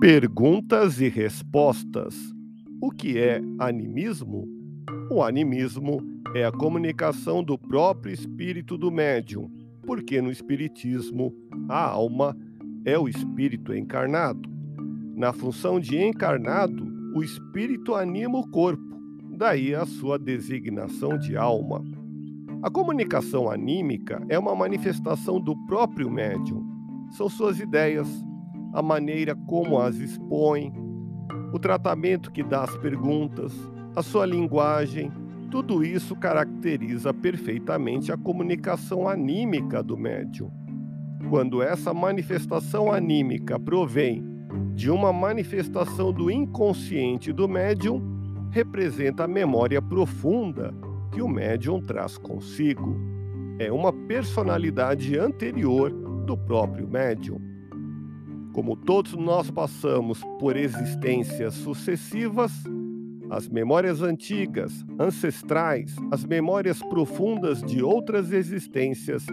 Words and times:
Perguntas 0.00 1.00
e 1.00 1.08
respostas. 1.08 2.14
O 2.80 2.88
que 2.88 3.18
é 3.18 3.42
animismo? 3.58 4.46
O 5.10 5.24
animismo 5.24 6.00
é 6.36 6.44
a 6.44 6.52
comunicação 6.52 7.42
do 7.42 7.58
próprio 7.58 8.14
espírito 8.14 8.78
do 8.78 8.92
médium, 8.92 9.50
porque 9.84 10.22
no 10.22 10.30
espiritismo 10.30 11.34
a 11.68 11.82
alma 11.82 12.36
é 12.84 12.96
o 12.96 13.08
espírito 13.08 13.74
encarnado. 13.74 14.48
Na 15.16 15.32
função 15.32 15.80
de 15.80 16.00
encarnado, 16.00 16.86
o 17.12 17.20
espírito 17.20 17.96
anima 17.96 18.38
o 18.38 18.48
corpo, 18.48 19.02
daí 19.36 19.74
a 19.74 19.84
sua 19.84 20.16
designação 20.16 21.18
de 21.18 21.36
alma. 21.36 21.82
A 22.62 22.70
comunicação 22.70 23.50
anímica 23.50 24.24
é 24.28 24.38
uma 24.38 24.54
manifestação 24.54 25.40
do 25.40 25.56
próprio 25.66 26.08
médium. 26.08 26.64
São 27.10 27.28
suas 27.28 27.58
ideias, 27.58 28.08
a 28.72 28.82
maneira 28.82 29.34
como 29.46 29.78
as 29.78 29.96
expõe, 29.96 30.72
o 31.52 31.58
tratamento 31.58 32.30
que 32.30 32.42
dá 32.42 32.64
às 32.64 32.76
perguntas, 32.76 33.52
a 33.96 34.02
sua 34.02 34.26
linguagem, 34.26 35.10
tudo 35.50 35.82
isso 35.82 36.14
caracteriza 36.14 37.12
perfeitamente 37.14 38.12
a 38.12 38.16
comunicação 38.16 39.08
anímica 39.08 39.82
do 39.82 39.96
médium. 39.96 40.50
Quando 41.30 41.62
essa 41.62 41.92
manifestação 41.94 42.92
anímica 42.92 43.58
provém 43.58 44.24
de 44.74 44.90
uma 44.90 45.12
manifestação 45.12 46.12
do 46.12 46.30
inconsciente 46.30 47.32
do 47.32 47.48
médium, 47.48 48.00
representa 48.50 49.24
a 49.24 49.28
memória 49.28 49.80
profunda 49.80 50.72
que 51.10 51.20
o 51.20 51.28
médium 51.28 51.80
traz 51.80 52.16
consigo. 52.16 52.96
É 53.58 53.72
uma 53.72 53.92
personalidade 53.92 55.18
anterior 55.18 55.90
do 56.24 56.36
próprio 56.36 56.86
médium. 56.86 57.40
Como 58.52 58.76
todos 58.76 59.14
nós 59.14 59.50
passamos 59.50 60.22
por 60.38 60.56
existências 60.56 61.54
sucessivas, 61.54 62.52
as 63.30 63.48
memórias 63.48 64.02
antigas, 64.02 64.84
ancestrais, 64.98 65.94
as 66.10 66.24
memórias 66.24 66.82
profundas 66.82 67.62
de 67.62 67.82
outras 67.82 68.32
existências, 68.32 69.26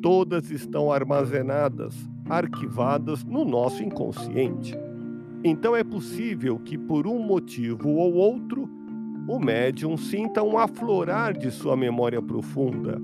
todas 0.00 0.50
estão 0.50 0.90
armazenadas, 0.90 1.94
arquivadas 2.28 3.24
no 3.24 3.44
nosso 3.44 3.82
inconsciente. 3.82 4.74
Então 5.42 5.74
é 5.74 5.82
possível 5.82 6.58
que, 6.58 6.78
por 6.78 7.06
um 7.06 7.18
motivo 7.18 7.88
ou 7.90 8.14
outro, 8.14 8.68
o 9.26 9.38
médium 9.38 9.96
sinta 9.96 10.42
um 10.42 10.56
aflorar 10.56 11.36
de 11.36 11.50
sua 11.50 11.76
memória 11.76 12.22
profunda, 12.22 13.00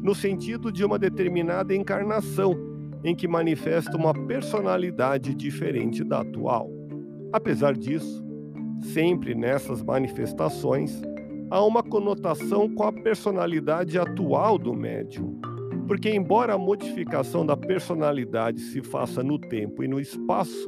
no 0.00 0.14
sentido 0.14 0.70
de 0.70 0.84
uma 0.84 0.98
determinada 0.98 1.74
encarnação 1.74 2.67
em 3.04 3.14
que 3.14 3.28
manifesta 3.28 3.96
uma 3.96 4.12
personalidade 4.12 5.34
diferente 5.34 6.02
da 6.02 6.20
atual. 6.20 6.70
Apesar 7.32 7.76
disso, 7.76 8.24
sempre 8.80 9.34
nessas 9.34 9.82
manifestações 9.82 11.00
há 11.50 11.64
uma 11.64 11.82
conotação 11.82 12.68
com 12.68 12.82
a 12.82 12.92
personalidade 12.92 13.98
atual 13.98 14.58
do 14.58 14.74
médium, 14.74 15.40
porque, 15.86 16.10
embora 16.10 16.54
a 16.54 16.58
modificação 16.58 17.46
da 17.46 17.56
personalidade 17.56 18.60
se 18.60 18.82
faça 18.82 19.22
no 19.22 19.38
tempo 19.38 19.82
e 19.82 19.88
no 19.88 19.98
espaço, 19.98 20.66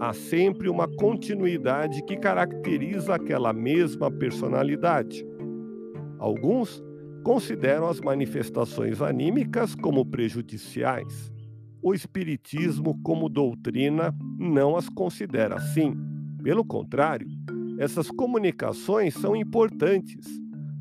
há 0.00 0.12
sempre 0.12 0.68
uma 0.68 0.88
continuidade 0.88 2.02
que 2.04 2.16
caracteriza 2.16 3.14
aquela 3.14 3.52
mesma 3.52 4.10
personalidade. 4.10 5.26
Alguns 6.18 6.82
consideram 7.22 7.88
as 7.88 8.00
manifestações 8.00 9.02
anímicas 9.02 9.74
como 9.74 10.06
prejudiciais 10.06 11.35
o 11.88 11.94
Espiritismo, 11.94 13.00
como 13.00 13.28
doutrina, 13.28 14.12
não 14.36 14.76
as 14.76 14.88
considera 14.88 15.54
assim. 15.54 15.96
Pelo 16.42 16.64
contrário, 16.64 17.28
essas 17.78 18.10
comunicações 18.10 19.14
são 19.14 19.36
importantes, 19.36 20.26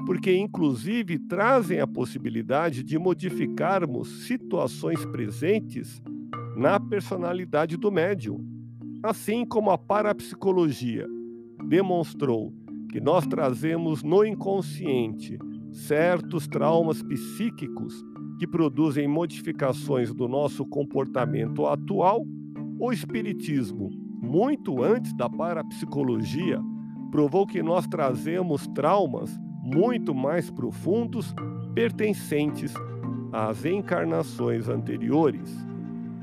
porque, 0.03 0.35
inclusive, 0.35 1.19
trazem 1.19 1.80
a 1.80 1.85
possibilidade 1.85 2.81
de 2.81 2.97
modificarmos 2.97 4.25
situações 4.25 5.06
presentes 5.06 6.02
na 6.57 6.80
personalidade 6.80 7.78
do 7.78 7.91
médium. 7.91 8.44
Assim 9.03 9.46
como 9.46 9.69
a 9.69 9.78
parapsicologia 9.78 11.06
demonstrou 11.68 12.51
que 12.91 13.00
nós 13.00 13.28
trazemos 13.28 14.01
no 14.01 14.25
inconsciente 14.25 15.38
certos 15.72 16.47
traumas 16.47 17.03
psíquicos 17.03 18.03
que 18.38 18.46
produzem 18.46 19.07
modificações 19.07 20.13
do 20.13 20.28
nosso 20.28 20.66
comportamento 20.66 21.66
atual, 21.66 22.25
o 22.79 22.91
Espiritismo, 22.91 23.90
muito 24.22 24.84
antes 24.84 25.13
da 25.13 25.29
parapsicologia, 25.29 26.59
provou 27.12 27.47
que 27.47 27.63
nós 27.63 27.88
trazemos 27.88 28.68
traumas 28.68 29.40
muito 29.63 30.13
mais 30.13 30.51
profundos 30.51 31.34
pertencentes 31.74 32.74
às 33.31 33.66
encarnações 33.66 34.68
anteriores. 34.68 35.56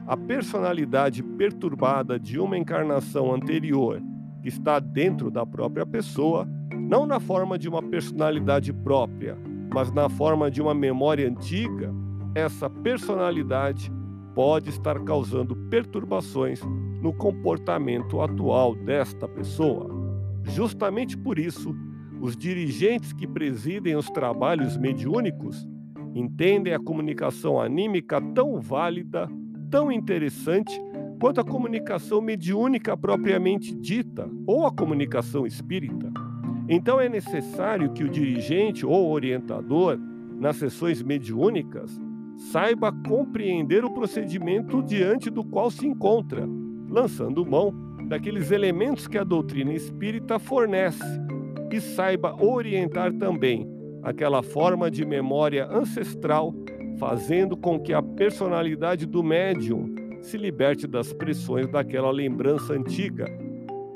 A 0.07 0.17
personalidade 0.17 1.23
perturbada 1.23 2.19
de 2.19 2.39
uma 2.39 2.59
encarnação 2.59 3.33
anterior, 3.35 4.03
que 4.43 4.49
está 4.49 4.79
dentro 4.79 5.31
da 5.31 5.47
própria 5.47 5.87
pessoa, 5.87 6.47
não 6.73 7.07
na 7.07 7.21
forma 7.21 7.59
de 7.59 7.69
uma 7.69 7.83
personalidade 7.83 8.73
própria, 8.73 9.39
mas 9.73 9.91
na 9.93 10.09
forma 10.09 10.51
de 10.51 10.61
uma 10.61 10.75
memória 10.75 11.27
antiga, 11.29 11.95
essa 12.35 12.69
personalidade 12.71 13.93
pode 14.35 14.71
estar 14.71 14.99
causando 15.01 15.55
perturbações 15.69 16.63
no 17.03 17.13
comportamento 17.13 18.21
atual 18.21 18.75
desta 18.75 19.29
pessoa. 19.29 19.91
Justamente 20.45 21.17
por 21.17 21.39
isso, 21.39 21.75
os 22.21 22.37
dirigentes 22.37 23.13
que 23.13 23.27
presidem 23.27 23.97
os 23.97 24.09
trabalhos 24.09 24.77
mediúnicos 24.77 25.69
entendem 26.15 26.73
a 26.73 26.79
comunicação 26.79 27.61
anímica 27.61 28.21
tão 28.21 28.61
válida, 28.61 29.29
tão 29.71 29.93
interessante, 29.93 30.81
quanto 31.21 31.41
a 31.41 31.45
comunicação 31.45 32.21
mediúnica 32.21 32.97
propriamente 32.97 33.75
dita, 33.75 34.29
ou 34.47 34.67
a 34.67 34.73
comunicação 34.73 35.47
espírita. 35.47 36.11
Então 36.69 37.01
é 37.01 37.09
necessário 37.09 37.93
que 37.93 38.03
o 38.03 38.09
dirigente 38.09 38.85
ou 38.87 39.11
orientador, 39.11 39.99
nas 40.39 40.57
sessões 40.57 41.03
mediúnicas, 41.03 42.01
saiba 42.51 42.93
compreender 43.07 43.85
o 43.85 43.91
procedimento 43.91 44.83
diante 44.83 45.31
do 45.31 45.45
qual 45.45 45.71
se 45.71 45.87
encontra, 45.87 46.49
lançando 46.89 47.47
mão 47.47 47.73
daqueles 48.09 48.51
elementos 48.51 49.07
que 49.07 49.17
a 49.17 49.25
doutrina 49.25 49.73
espírita 49.73 50.39
fornece, 50.39 51.05
e 51.71 51.81
saiba 51.81 52.37
orientar 52.43 53.13
também 53.15 53.67
aquela 54.03 54.43
forma 54.43 54.91
de 54.91 55.07
memória 55.07 55.67
ancestral, 55.67 56.53
fazendo 56.99 57.57
com 57.57 57.81
que 57.81 57.95
a 57.95 58.03
personalidade 58.03 59.07
do 59.07 59.23
médium 59.23 59.95
se 60.21 60.37
liberte 60.37 60.87
das 60.87 61.13
pressões 61.13 61.69
daquela 61.69 62.11
lembrança 62.11 62.75
antiga. 62.75 63.27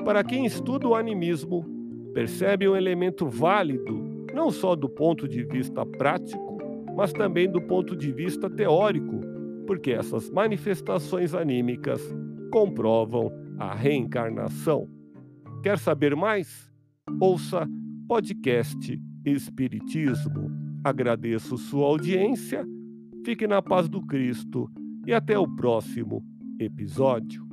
Para 0.05 0.25
quem 0.25 0.47
estuda 0.47 0.89
o 0.89 0.95
animismo, 0.95 1.67
percebe 2.15 2.67
um 2.67 2.77
elemento 2.77 3.29
válido, 3.29 4.03
não 4.33 4.51
só 4.51 4.75
do 4.75 4.89
ponto 4.89 5.29
de 5.29 5.43
vista 5.43 5.85
prático, 5.85 6.46
mas 6.97 7.13
também 7.13 7.49
do 7.51 7.61
ponto 7.61 7.95
de 7.95 8.11
vista 8.11 8.49
teórico, 8.49 9.21
porque 9.67 9.93
essas 9.93 10.31
manifestações 10.31 11.35
anímicas 11.35 12.01
comprovam 12.51 13.31
a 13.59 13.75
reencarnação. 13.75 14.89
Quer 15.63 15.79
saber 15.79 16.17
mais? 16.17 16.73
Ouça 17.21 17.69
podcast 18.09 18.99
Espiritismo. 19.25 20.51
Agradeço 20.83 21.59
sua 21.59 21.87
audiência, 21.87 22.65
fique 23.25 23.47
na 23.47 23.61
paz 23.61 23.89
do 23.89 24.01
Cristo 24.01 24.71
e 25.07 25.13
até 25.13 25.39
o 25.39 25.47
próximo 25.57 26.25
episódio. 26.59 27.45